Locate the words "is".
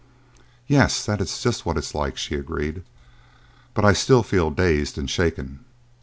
1.21-1.41, 1.83-1.93